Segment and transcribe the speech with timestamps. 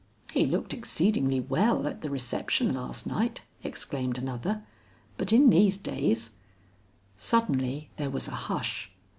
[0.31, 4.63] "He looked exceedingly well at the reception last night," exclaimed another;
[5.15, 6.31] "but in these days"
[7.17, 8.89] Suddenly there was a hush.